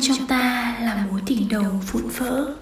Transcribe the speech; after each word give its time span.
Trong 0.00 0.26
ta 0.26 0.76
là 0.80 1.06
mối 1.10 1.20
tình 1.26 1.48
đầu 1.48 1.64
vụn 1.92 2.02
vỡ 2.18 2.54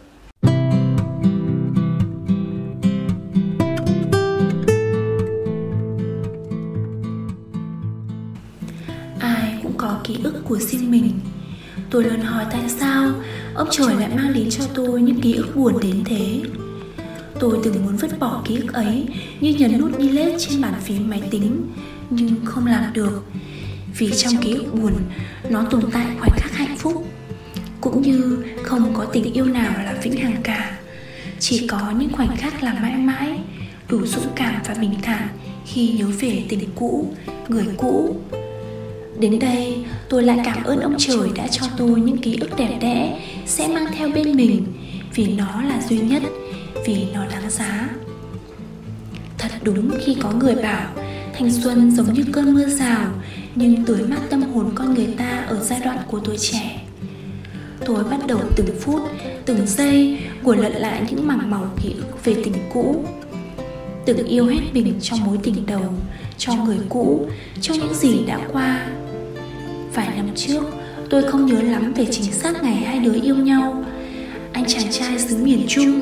ai 9.18 9.60
cũng 9.62 9.72
có 9.76 10.00
ký 10.04 10.16
ức 10.22 10.42
của 10.44 10.58
riêng 10.58 10.90
mình. 10.90 11.20
Tôi 11.90 12.04
luôn 12.04 12.20
hỏi 12.20 12.44
tại 12.50 12.68
sao 12.68 13.10
ông 13.54 13.68
trời 13.70 13.96
lại 13.96 14.10
mang 14.16 14.32
đến 14.34 14.50
cho 14.50 14.64
tôi 14.74 15.02
những 15.02 15.20
ký 15.20 15.34
ức 15.34 15.56
buồn 15.56 15.74
đến 15.82 16.02
thế. 16.04 16.40
Tôi 17.40 17.58
từng 17.64 17.84
muốn 17.84 17.96
vứt 17.96 18.18
bỏ 18.18 18.42
ký 18.44 18.56
ức 18.56 18.72
ấy 18.72 19.06
như 19.40 19.54
nhấn 19.54 19.80
nút 19.80 19.90
delete 19.98 20.38
trên 20.38 20.60
bàn 20.60 20.74
phím 20.82 21.10
máy 21.10 21.22
tính, 21.30 21.72
nhưng 22.10 22.44
không 22.44 22.66
làm 22.66 22.92
được. 22.92 23.24
Vì 23.98 24.10
trong 24.16 24.42
ký 24.42 24.54
ức 24.54 24.74
buồn, 24.74 24.92
nó 25.50 25.64
tồn 25.70 25.90
tại 25.92 26.06
khoảnh 26.18 26.32
khắc 26.36 26.52
hạnh 26.52 26.76
phúc 26.78 27.06
cũng 27.80 28.02
như 28.02 28.44
không 28.62 28.94
có 28.94 29.04
tình 29.04 29.32
yêu 29.32 29.44
nào 29.44 29.72
là 29.84 29.94
vĩnh 30.02 30.16
hằng 30.16 30.36
cả. 30.42 30.78
Chỉ 31.38 31.66
có 31.66 31.92
những 31.98 32.12
khoảnh 32.12 32.36
khắc 32.36 32.62
là 32.62 32.74
mãi 32.74 32.96
mãi, 32.96 33.38
đủ 33.88 34.06
dũng 34.06 34.32
cảm 34.36 34.62
và 34.66 34.74
bình 34.74 34.94
thản 35.02 35.28
khi 35.66 35.88
nhớ 35.88 36.06
về 36.20 36.44
tình 36.48 36.64
cũ, 36.74 37.14
người 37.48 37.66
cũ. 37.76 38.16
Đến 39.18 39.38
đây, 39.38 39.84
tôi 40.08 40.22
lại 40.22 40.38
cảm 40.44 40.64
ơn 40.64 40.80
ông 40.80 40.94
trời 40.98 41.30
đã 41.34 41.48
cho 41.48 41.66
tôi 41.76 42.00
những 42.00 42.18
ký 42.18 42.38
ức 42.40 42.56
đẹp 42.56 42.78
đẽ 42.80 43.20
sẽ 43.46 43.68
mang 43.68 43.86
theo 43.96 44.08
bên 44.08 44.36
mình 44.36 44.66
vì 45.14 45.26
nó 45.26 45.62
là 45.62 45.82
duy 45.88 45.98
nhất, 45.98 46.22
vì 46.86 47.04
nó 47.14 47.26
đáng 47.26 47.50
giá. 47.50 47.88
Thật 49.38 49.50
đúng 49.62 49.90
khi 50.04 50.16
có 50.20 50.32
người 50.32 50.54
bảo, 50.54 50.90
thanh 51.34 51.52
xuân 51.52 51.90
giống 51.90 52.12
như 52.12 52.24
cơn 52.32 52.54
mưa 52.54 52.66
rào, 52.66 53.10
nhưng 53.54 53.84
tưới 53.84 54.02
mát 54.08 54.20
tâm 54.30 54.42
hồn 54.42 54.70
con 54.74 54.94
người 54.94 55.08
ta 55.18 55.44
ở 55.48 55.64
giai 55.64 55.80
đoạn 55.84 55.98
của 56.10 56.20
tuổi 56.20 56.36
trẻ 56.38 56.79
tôi 57.94 58.04
bắt 58.04 58.26
đầu 58.26 58.40
từng 58.56 58.66
phút, 58.80 59.00
từng 59.44 59.66
giây 59.66 60.18
của 60.42 60.54
lật 60.54 60.72
lại 60.78 61.02
những 61.10 61.26
mảng 61.26 61.50
màu 61.50 61.70
ký 61.82 61.94
ức 61.96 62.24
về 62.24 62.34
tình 62.44 62.54
cũ. 62.74 63.04
Từng 64.06 64.26
yêu 64.26 64.46
hết 64.46 64.60
mình 64.72 64.94
cho 65.02 65.16
mối 65.16 65.38
tình 65.42 65.66
đầu, 65.66 65.84
cho 66.38 66.54
người 66.54 66.78
cũ, 66.88 67.26
cho 67.60 67.74
những 67.74 67.94
gì 67.94 68.24
đã 68.26 68.38
qua. 68.52 68.86
Vài 69.94 70.08
năm 70.16 70.28
trước, 70.36 70.62
tôi 71.10 71.22
không 71.22 71.46
nhớ 71.46 71.62
lắm 71.62 71.92
về 71.92 72.06
chính 72.10 72.32
xác 72.32 72.62
ngày 72.62 72.74
hai 72.74 72.98
đứa 72.98 73.14
yêu 73.22 73.36
nhau. 73.36 73.84
Anh 74.52 74.64
chàng 74.68 74.90
trai 74.90 75.18
xứ 75.18 75.36
miền 75.36 75.64
trung, 75.68 76.00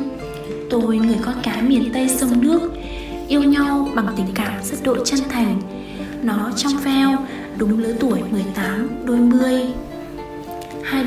tôi, 0.71 0.99
người 0.99 1.19
con 1.25 1.35
cá 1.43 1.63
miền 1.63 1.93
tây 1.95 2.09
sông 2.09 2.41
nước, 2.41 2.73
yêu 3.29 3.43
nhau 3.43 3.89
bằng 3.95 4.09
tình 4.17 4.29
cảm 4.35 4.53
rất 4.63 4.77
độ 4.85 5.05
chân 5.05 5.21
thành. 5.31 5.61
Nó 6.23 6.51
trong 6.57 6.73
veo, 6.85 7.17
đúng 7.59 7.79
lứa 7.79 7.95
tuổi 8.01 8.21
18 8.31 8.89
đôi 9.05 9.19
mươi 9.19 9.58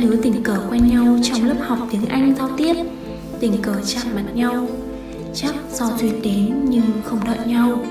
đứa 0.02 0.16
tình 0.16 0.44
cờ 0.44 0.58
quen 0.70 0.88
nhau 0.88 1.18
trong 1.24 1.46
lớp 1.46 1.56
học 1.60 1.80
tiếng 1.92 2.06
anh 2.06 2.36
giao 2.38 2.50
tiếp. 2.58 2.76
Tình 3.40 3.62
cờ 3.62 3.76
chạm 3.86 4.16
mặt 4.16 4.24
nhau 4.34 4.68
chắc 5.34 5.56
do 5.74 5.92
duyên 6.00 6.22
đến 6.22 6.66
nhưng 6.70 6.92
không 7.04 7.20
đợi 7.26 7.48
nhau. 7.48 7.86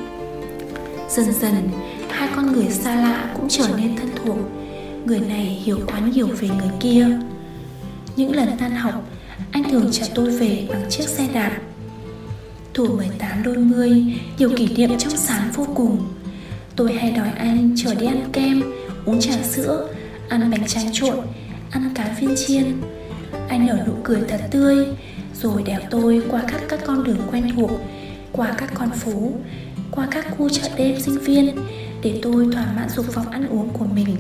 Dần 1.09 1.33
dần 1.33 1.69
hai 2.11 2.29
con 2.37 2.53
người 2.53 2.71
xa 2.71 2.95
lạ 2.95 3.31
cũng 3.37 3.49
trở 3.49 3.69
nên 3.77 3.97
thân 3.97 4.09
thuộc. 4.25 4.37
Người 5.05 5.21
này 5.21 5.45
hiểu 5.45 5.79
quá 5.87 6.01
nhiều 6.01 6.27
về 6.27 6.49
người 6.49 6.71
kia. 6.81 7.07
Những 8.17 8.37
lần 8.37 8.49
tan 8.59 8.71
học 8.71 9.09
anh 9.53 9.71
thường 9.71 9.89
chở 9.93 10.07
tôi 10.15 10.31
về 10.31 10.67
bằng 10.71 10.83
chiếc 10.91 11.09
xe 11.09 11.29
đạp. 11.33 11.53
Tuổi 12.73 12.89
18 12.89 13.43
đôi 13.43 13.57
mươi, 13.57 14.05
nhiều 14.39 14.51
kỷ 14.57 14.77
niệm 14.77 14.99
trong 14.99 15.17
sáng 15.17 15.51
vô 15.55 15.67
cùng. 15.75 15.99
Tôi 16.77 16.93
hay 16.93 17.11
đòi 17.11 17.31
anh 17.31 17.75
chở 17.77 17.95
đi 17.95 18.07
ăn 18.07 18.29
kem, 18.33 18.63
uống 19.05 19.21
trà 19.21 19.43
sữa, 19.43 19.89
ăn 20.29 20.51
bánh 20.51 20.67
tráng 20.67 20.93
trộn, 20.93 21.19
ăn 21.71 21.91
cá 21.95 22.15
viên 22.21 22.35
chiên. 22.37 22.81
Anh 23.49 23.67
nở 23.67 23.79
nụ 23.87 23.93
cười 24.05 24.21
thật 24.29 24.41
tươi, 24.51 24.87
rồi 25.35 25.63
đèo 25.63 25.81
tôi 25.91 26.23
qua 26.31 26.43
các 26.49 26.61
các 26.69 26.81
con 26.87 27.05
đường 27.05 27.21
quen 27.31 27.51
thuộc 27.57 27.71
Qua 28.33 28.55
các 28.59 28.71
con 28.75 28.91
phố, 28.91 29.33
qua 29.91 30.09
các 30.11 30.27
khu 30.31 30.49
chợ 30.49 30.69
đêm 30.77 31.01
sinh 31.01 31.19
viên 31.19 31.57
Để 32.03 32.21
tôi 32.23 32.49
thỏa 32.53 32.73
mãn 32.77 32.89
dục 32.89 33.15
vọng 33.15 33.31
ăn 33.31 33.47
uống 33.49 33.69
của 33.69 33.85
mình. 33.85 34.17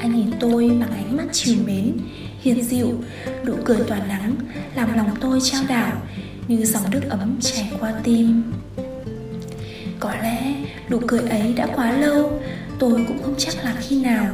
Anh 0.00 0.16
nhìn 0.16 0.30
tôi 0.40 0.68
bằng 0.68 0.90
ánh 0.90 1.16
mắt 1.16 1.24
trìu 1.32 1.56
mến, 1.66 1.96
hiền 2.40 2.62
dịu, 2.62 3.00
nụ 3.44 3.54
cười 3.64 3.78
tỏa 3.88 3.98
nắng 3.98 4.34
Làm 4.74 4.96
lòng 4.96 5.10
tôi 5.20 5.40
trao 5.42 5.62
đảo 5.68 6.02
như 6.48 6.64
dòng 6.64 6.90
nước 6.90 7.02
ấm 7.08 7.36
chảy 7.40 7.72
qua 7.80 7.92
tim. 8.02 8.52
Có 10.00 10.14
lẽ 10.22 10.54
nụ 10.90 10.98
cười 11.06 11.20
ấy 11.20 11.52
đã 11.56 11.66
quá 11.66 11.92
lâu 11.92 12.40
tôi 12.78 13.04
cũng 13.08 13.22
không 13.22 13.34
chắc 13.38 13.64
là 13.64 13.74
khi 13.80 14.02
nào 14.02 14.26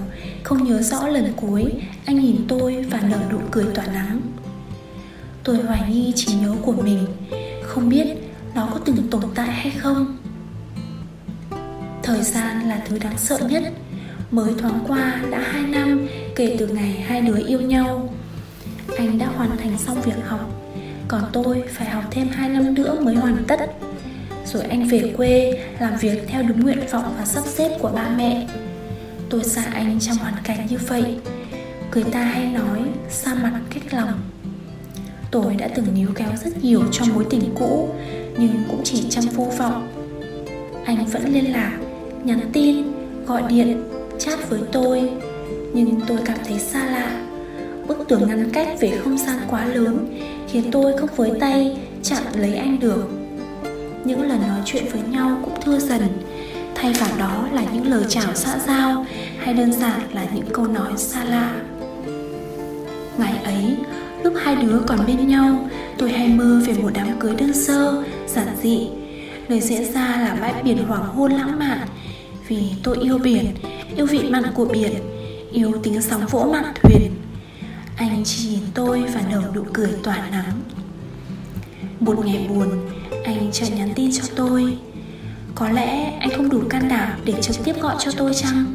không 0.48 0.64
nhớ 0.64 0.82
rõ 0.82 1.06
lần 1.06 1.32
cuối, 1.36 1.72
anh 2.06 2.20
nhìn 2.20 2.36
tôi 2.48 2.84
và 2.90 3.00
nở 3.00 3.18
nụ 3.32 3.38
cười 3.50 3.64
tỏa 3.74 3.86
nắng. 3.86 4.20
Tôi 5.44 5.56
hoài 5.56 5.90
nghi 5.90 6.12
trí 6.16 6.32
nhớ 6.34 6.54
của 6.62 6.72
mình, 6.72 7.06
không 7.62 7.88
biết 7.88 8.06
nó 8.54 8.68
có 8.72 8.80
từng 8.84 8.96
tồn 9.10 9.22
tại 9.34 9.48
hay 9.48 9.70
không. 9.70 10.16
Thời 12.02 12.22
gian 12.22 12.68
là 12.68 12.82
thứ 12.86 12.98
đáng 12.98 13.18
sợ 13.18 13.38
nhất, 13.50 13.62
mới 14.30 14.54
thoáng 14.58 14.84
qua 14.88 15.22
đã 15.30 15.38
hai 15.38 15.62
năm 15.62 16.08
kể 16.36 16.56
từ 16.58 16.66
ngày 16.66 17.04
hai 17.06 17.20
đứa 17.20 17.46
yêu 17.46 17.60
nhau. 17.60 18.14
Anh 18.98 19.18
đã 19.18 19.26
hoàn 19.26 19.56
thành 19.56 19.78
xong 19.78 20.02
việc 20.02 20.26
học, 20.26 20.50
còn 21.08 21.22
tôi 21.32 21.62
phải 21.72 21.88
học 21.88 22.04
thêm 22.10 22.28
2 22.28 22.48
năm 22.48 22.74
nữa 22.74 23.00
mới 23.00 23.14
hoàn 23.14 23.44
tất. 23.48 23.60
Rồi 24.46 24.62
anh 24.62 24.88
về 24.88 25.14
quê 25.16 25.62
làm 25.80 25.96
việc 25.96 26.22
theo 26.28 26.42
đúng 26.42 26.60
nguyện 26.60 26.80
vọng 26.90 27.14
và 27.18 27.24
sắp 27.24 27.44
xếp 27.46 27.78
của 27.80 27.90
ba 27.94 28.08
mẹ. 28.16 28.46
Tôi 29.30 29.44
xa 29.44 29.62
anh 29.62 30.00
trong 30.00 30.16
hoàn 30.16 30.34
cảnh 30.44 30.66
như 30.70 30.78
vậy. 30.88 31.16
Người 31.94 32.04
ta 32.04 32.22
hay 32.22 32.46
nói 32.46 32.82
xa 33.10 33.34
mặt 33.34 33.60
cách 33.70 33.94
lòng. 33.94 34.20
Tôi 35.30 35.56
đã 35.56 35.68
từng 35.74 35.86
níu 35.94 36.08
kéo 36.14 36.28
rất 36.44 36.64
nhiều 36.64 36.82
trong 36.92 37.08
mối 37.14 37.26
tình 37.30 37.54
cũ 37.58 37.88
Nhưng 38.38 38.64
cũng 38.68 38.80
chỉ 38.84 39.04
trong 39.10 39.24
vô 39.24 39.52
vọng. 39.58 39.88
Anh 40.84 41.06
vẫn 41.06 41.32
liên 41.32 41.52
lạc, 41.52 41.78
nhắn 42.24 42.40
tin, 42.52 42.76
gọi 43.26 43.42
điện, 43.48 43.82
chat 44.18 44.50
với 44.50 44.60
tôi. 44.72 45.10
Nhưng 45.74 46.00
tôi 46.06 46.18
cảm 46.24 46.38
thấy 46.48 46.58
xa 46.58 46.86
lạ. 46.86 47.24
Bức 47.88 47.98
tường 48.08 48.28
ngăn 48.28 48.50
cách 48.52 48.68
về 48.80 48.98
không 49.04 49.18
gian 49.18 49.38
quá 49.50 49.64
lớn 49.64 50.20
khiến 50.48 50.64
tôi 50.72 50.98
không 50.98 51.10
với 51.16 51.30
tay 51.40 51.76
chặn 52.02 52.22
lấy 52.34 52.56
anh 52.56 52.80
được. 52.80 53.08
Những 54.04 54.22
lần 54.22 54.40
nói 54.48 54.60
chuyện 54.64 54.84
với 54.92 55.02
nhau 55.10 55.38
cũng 55.44 55.54
thưa 55.64 55.78
dần 55.78 56.02
thay 56.80 56.92
vào 56.92 57.18
đó 57.18 57.48
là 57.52 57.64
những 57.72 57.86
lời 57.86 58.04
chào 58.08 58.34
xã 58.34 58.58
giao, 58.58 59.06
hay 59.38 59.54
đơn 59.54 59.72
giản 59.72 60.00
là 60.12 60.26
những 60.34 60.46
câu 60.52 60.66
nói 60.66 60.92
xa 60.96 61.24
lạ. 61.24 61.54
Ngày 63.18 63.34
ấy, 63.44 63.76
lúc 64.22 64.34
hai 64.36 64.56
đứa 64.56 64.80
còn 64.86 65.06
bên 65.06 65.28
nhau, 65.28 65.68
tôi 65.98 66.12
hay 66.12 66.28
mơ 66.28 66.62
về 66.66 66.74
một 66.74 66.90
đám 66.94 67.18
cưới 67.20 67.34
đơn 67.34 67.52
sơ, 67.52 68.04
giản 68.26 68.46
dị. 68.62 68.88
Nơi 69.48 69.60
diễn 69.60 69.92
ra 69.92 70.00
là 70.00 70.36
bãi 70.40 70.62
biển 70.62 70.78
hoàng 70.88 71.06
hôn 71.06 71.32
lãng 71.32 71.58
mạn, 71.58 71.88
vì 72.48 72.62
tôi 72.82 72.98
yêu 72.98 73.18
biển, 73.18 73.46
yêu 73.96 74.06
vị 74.06 74.20
mặn 74.30 74.44
của 74.54 74.64
biển, 74.64 74.94
yêu 75.52 75.72
tiếng 75.82 76.02
sóng 76.02 76.26
vỗ 76.26 76.48
mặn 76.52 76.64
thuyền. 76.74 77.10
Anh 77.96 78.22
chỉ 78.24 78.48
nhìn 78.48 78.62
tôi 78.74 79.02
và 79.14 79.20
nở 79.30 79.42
nụ 79.54 79.62
cười 79.72 79.90
tỏa 80.02 80.28
nắng. 80.30 80.60
Một 82.00 82.26
ngày 82.26 82.46
buồn, 82.48 82.68
Anh 83.24 83.50
chợt 83.52 83.66
nhắn 83.76 83.92
tin 83.94 84.10
cho 84.12 84.24
tôi. 84.36 84.78
Có 85.54 85.68
lẽ 85.68 86.18
anh 86.20 86.30
không 86.36 86.50
đủ 86.50 86.62
can 86.70 86.88
đảm 86.88 87.08
để 87.24 87.34
trực 87.40 87.64
tiếp 87.64 87.80
gọi 87.80 87.96
cho 87.98 88.10
tôi 88.16 88.34
chăng? 88.34 88.74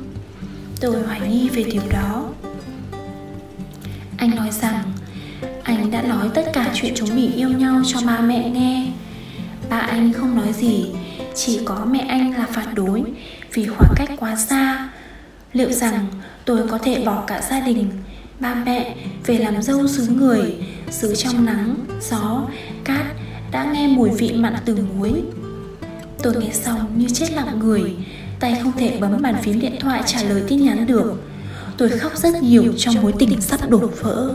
Tôi 0.81 1.03
hoài 1.03 1.21
nghi 1.29 1.49
về 1.49 1.63
điều 1.63 1.81
đó. 1.89 2.25
Anh 4.17 4.35
nói 4.35 4.49
rằng, 4.61 4.83
Anh 5.63 5.91
đã 5.91 6.01
nói 6.01 6.29
tất 6.33 6.45
cả 6.53 6.71
chuyện 6.73 6.93
chúng 6.95 7.15
mình 7.15 7.33
yêu 7.35 7.49
nhau 7.49 7.81
cho 7.85 7.99
ba 8.07 8.19
mẹ 8.19 8.49
nghe. 8.49 8.87
Ba 9.69 9.77
anh 9.77 10.13
không 10.13 10.35
nói 10.35 10.53
gì, 10.53 10.85
Chỉ 11.35 11.59
có 11.65 11.85
mẹ 11.85 11.99
anh 11.99 12.37
là 12.37 12.45
phản 12.51 12.75
đối 12.75 13.03
Vì 13.53 13.67
khoảng 13.67 13.93
cách 13.95 14.09
quá 14.19 14.35
xa. 14.35 14.89
Liệu 15.53 15.71
rằng 15.71 16.05
tôi 16.45 16.67
có 16.67 16.77
thể 16.77 17.03
bỏ 17.05 17.23
cả 17.27 17.41
gia 17.49 17.59
đình, 17.59 17.89
ba 18.39 18.55
mẹ 18.55 18.95
về 19.25 19.37
làm 19.37 19.61
dâu 19.61 19.87
xứ 19.87 20.07
người, 20.07 20.55
xứ 20.89 21.15
trong 21.15 21.45
nắng, 21.45 21.75
gió, 22.01 22.47
cát 22.83 23.05
đã 23.51 23.63
nghe 23.73 23.87
mùi 23.87 24.09
vị 24.09 24.31
mặn 24.35 24.55
từ 24.65 24.77
muối 24.97 25.23
tôi 26.23 26.33
nghe 26.39 26.49
xong 26.53 26.91
như 26.97 27.07
chết 27.13 27.31
lặng 27.31 27.59
người. 27.59 27.95
Tay 28.39 28.57
không 28.63 28.71
thể 28.77 28.97
bấm 28.99 29.21
bàn 29.21 29.35
phím 29.43 29.59
điện 29.59 29.75
thoại 29.79 30.01
trả 30.05 30.23
lời 30.23 30.43
tin 30.47 30.63
nhắn 30.65 30.85
được. 30.87 31.13
Tôi 31.77 31.89
khóc 31.89 32.17
rất 32.17 32.43
nhiều 32.43 32.73
trong 32.77 32.95
mối 33.01 33.13
tình 33.19 33.41
sắp 33.41 33.69
đổ 33.69 33.89
vỡ. 34.01 34.33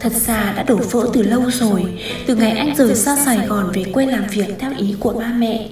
Thật 0.00 0.12
ra 0.12 0.52
đã 0.56 0.62
đổ 0.62 0.76
vỡ 0.90 1.08
từ 1.12 1.22
lâu 1.22 1.50
rồi, 1.50 1.84
từ 2.26 2.36
ngày 2.36 2.50
anh 2.50 2.76
rời 2.76 2.94
xa 2.94 3.16
sài 3.24 3.46
gòn 3.46 3.70
về 3.74 3.84
quê 3.92 4.06
làm 4.06 4.24
việc 4.30 4.46
theo 4.58 4.72
ý 4.78 4.94
của 5.00 5.12
ba 5.12 5.32
mẹ. 5.36 5.68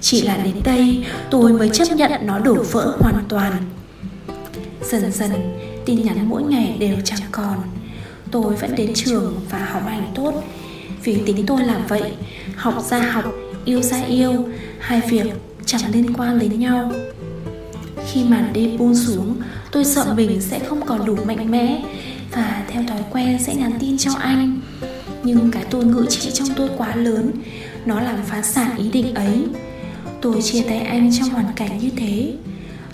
Chỉ 0.00 0.22
là 0.22 0.36
đến 0.36 0.54
đây, 0.64 1.04
tôi 1.30 1.52
mới 1.52 1.70
chấp 1.72 1.88
nhận 1.96 2.10
nó 2.22 2.38
đổ 2.38 2.62
vỡ 2.70 2.96
hoàn 3.00 3.24
toàn. 3.28 3.52
Dần 4.90 5.12
dần, 5.12 5.30
tin 5.84 6.02
nhắn 6.02 6.28
mỗi 6.28 6.42
ngày 6.42 6.76
đều 6.78 6.96
chẳng 7.04 7.20
còn. 7.32 7.56
Tôi 8.30 8.54
vẫn 8.54 8.74
đến 8.76 8.92
trường 8.94 9.40
và 9.50 9.58
học 9.58 9.82
hành 9.86 10.12
tốt 10.14 10.44
vì 11.04 11.18
tính 11.26 11.46
tôi 11.46 11.64
làm 11.64 11.86
vậy, 11.86 12.12
học 12.56 12.84
ra 12.90 12.98
học, 12.98 13.34
yêu 13.64 13.82
ra 13.82 14.00
yêu, 14.00 14.48
hai 14.78 15.00
việc 15.08 15.26
chẳng 15.66 15.92
liên 15.92 16.14
quan 16.14 16.38
đến 16.38 16.60
nhau. 16.60 16.92
Khi 18.06 18.24
màn 18.24 18.50
đêm 18.52 18.78
buông 18.78 18.94
xuống, 18.94 19.36
tôi 19.72 19.84
sợ 19.84 20.14
mình 20.16 20.40
sẽ 20.40 20.58
không 20.58 20.86
còn 20.86 21.06
đủ 21.06 21.16
mạnh 21.24 21.50
mẽ 21.50 21.82
và 22.32 22.64
theo 22.68 22.82
thói 22.88 23.00
quen 23.10 23.38
sẽ 23.46 23.54
nhắn 23.54 23.72
tin 23.80 23.98
cho 23.98 24.10
anh. 24.18 24.60
Nhưng 25.22 25.50
cái 25.50 25.64
tôi 25.70 25.84
ngự 25.84 26.06
trị 26.08 26.30
trong 26.34 26.48
tôi 26.56 26.68
quá 26.76 26.96
lớn, 26.96 27.30
nó 27.84 28.00
làm 28.00 28.18
phá 28.26 28.42
sản 28.42 28.76
ý 28.76 28.90
định 28.90 29.14
ấy. 29.14 29.44
Tôi 30.20 30.42
chia 30.42 30.62
tay 30.62 30.78
anh 30.78 31.10
trong 31.18 31.28
hoàn 31.28 31.46
cảnh 31.56 31.78
như 31.78 31.90
thế. 31.96 32.32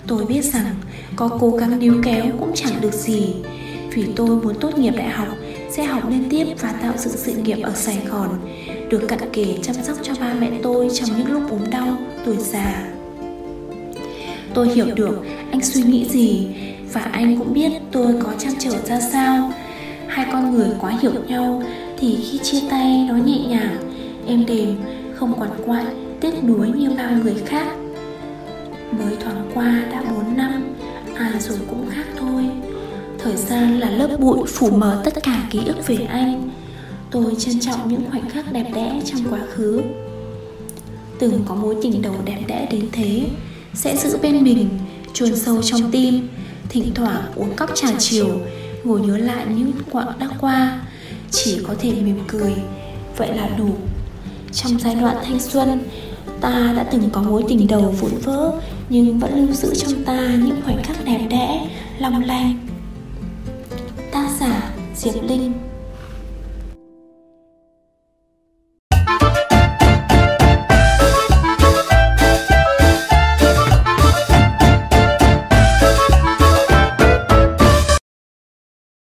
Tôi 0.07 0.25
biết 0.25 0.41
rằng 0.41 0.75
có 1.15 1.27
cố 1.39 1.49
gắng 1.49 1.79
níu 1.79 2.01
kéo 2.03 2.25
cũng 2.39 2.51
chẳng 2.55 2.81
được 2.81 2.93
gì. 2.93 3.33
Vì 3.93 4.05
tôi 4.15 4.29
muốn 4.29 4.55
tốt 4.59 4.77
nghiệp 4.77 4.93
đại 4.97 5.09
học 5.09 5.27
sẽ 5.69 5.83
học 5.83 6.09
lên 6.09 6.23
tiếp 6.29 6.45
và 6.61 6.71
tạo 6.71 6.93
dựng 6.97 7.13
sự 7.17 7.33
nghiệp 7.33 7.57
ở 7.63 7.71
sài 7.75 8.01
gòn, 8.09 8.29
được 8.89 9.07
cận 9.07 9.19
kề 9.33 9.45
chăm 9.61 9.75
sóc 9.83 9.97
cho 10.03 10.13
ba 10.19 10.33
mẹ 10.33 10.51
tôi 10.63 10.89
trong 10.93 11.09
những 11.17 11.31
lúc 11.31 11.51
ốm 11.51 11.59
đau, 11.71 11.97
tuổi 12.25 12.35
già. 12.37 12.87
Tôi 14.53 14.69
hiểu 14.69 14.85
được 14.95 15.25
anh 15.51 15.61
suy 15.61 15.83
nghĩ 15.83 16.05
gì 16.09 16.47
và 16.93 17.01
anh 17.01 17.37
cũng 17.37 17.53
biết 17.53 17.71
tôi 17.91 18.15
có 18.23 18.33
trăn 18.37 18.53
trở 18.59 18.71
ra 18.85 18.99
sao. 18.99 19.51
Hai 20.07 20.25
con 20.31 20.51
người 20.51 20.69
quá 20.81 20.93
hiểu 21.01 21.11
nhau 21.27 21.63
thì 21.97 22.17
khi 22.31 22.37
chia 22.37 22.61
tay 22.69 23.05
nó 23.09 23.15
nhẹ 23.15 23.39
nhàng, 23.47 23.77
êm 24.27 24.45
đềm, 24.45 24.75
không 25.15 25.33
quằn 25.39 25.49
quại, 25.65 25.85
tiếc 26.19 26.43
nuối 26.43 26.69
như 26.69 26.89
bao 26.97 27.11
người 27.23 27.35
khác. 27.45 27.67
Mới 28.91 29.15
thoáng 29.19 29.51
qua 29.53 29.83
đã 29.91 30.03
bốn 30.11 30.37
năm 30.37 30.75
ai 31.15 31.39
rồi 31.39 31.57
cũng 31.69 31.85
khác 31.89 32.05
thôi 32.19 32.43
thời 33.19 33.35
gian 33.35 33.79
là 33.79 33.89
lớp 33.89 34.17
bụi 34.19 34.39
phủ 34.47 34.69
mờ 34.69 35.01
tất 35.05 35.23
cả 35.23 35.47
ký 35.51 35.59
ức 35.65 35.87
về 35.87 35.97
anh. 36.09 36.49
Tôi 37.11 37.35
trân 37.39 37.59
trọng 37.59 37.89
những 37.89 38.01
khoảnh 38.11 38.29
khắc 38.29 38.51
đẹp 38.53 38.71
đẽ 38.75 39.01
trong 39.05 39.21
quá 39.29 39.39
khứ. 39.49 39.81
Từng 41.19 41.43
có 41.47 41.55
mối 41.55 41.75
tình 41.81 42.01
đầu 42.01 42.15
đẹp 42.25 42.39
đẽ 42.47 42.67
đến 42.71 42.87
thế, 42.91 43.23
sẽ 43.73 43.97
giữ 43.97 44.17
bên 44.21 44.43
mình, 44.43 44.69
chôn 45.13 45.35
sâu 45.35 45.61
trong 45.61 45.91
tim. 45.91 46.27
Thỉnh 46.69 46.91
thoảng 46.95 47.21
uống 47.35 47.55
cốc 47.55 47.69
trà 47.75 47.87
chiều, 47.99 48.39
ngồi 48.83 49.01
nhớ 49.01 49.17
lại 49.17 49.45
những 49.55 49.71
quãng 49.91 50.19
đã 50.19 50.29
qua. 50.39 50.81
Chỉ 51.31 51.59
có 51.67 51.75
thể 51.79 51.91
mỉm 51.91 52.19
cười, 52.27 52.53
vậy 53.17 53.29
là 53.35 53.49
đủ. 53.57 53.69
Trong 54.53 54.79
giai 54.79 54.95
đoạn 54.95 55.17
thanh 55.23 55.39
xuân, 55.39 55.79
ta 56.41 56.73
đã 56.77 56.83
từng 56.83 57.09
có 57.11 57.21
mối 57.21 57.43
tình 57.47 57.67
đầu 57.67 57.81
vụn 57.81 58.11
vỡ, 58.23 58.51
nhưng 58.89 59.19
vẫn 59.19 59.35
lưu 59.35 59.55
giữ 59.55 59.75
trong 59.75 60.03
ta 60.03 60.19
những 60.45 60.61
khoảnh 60.65 60.83
khắc 60.83 61.05
đẹp 61.05 61.27
đẽ, 61.29 61.69
long 61.99 62.23
lanh 62.23 62.66
diệp 64.97 65.23
linh. 65.23 65.66